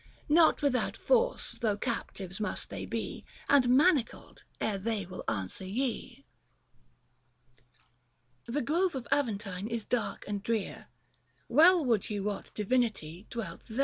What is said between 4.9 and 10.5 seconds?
will answer ye." The grove of Aventine is dark and